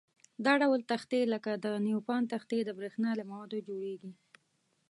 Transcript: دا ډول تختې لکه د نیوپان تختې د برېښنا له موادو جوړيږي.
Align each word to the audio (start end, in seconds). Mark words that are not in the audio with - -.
دا 0.45 0.53
ډول 0.61 0.81
تختې 0.91 1.19
لکه 1.33 1.51
د 1.65 1.67
نیوپان 1.87 2.21
تختې 2.33 2.57
د 2.65 2.69
برېښنا 2.77 3.11
له 3.19 3.23
موادو 3.31 3.65
جوړيږي. 3.67 4.11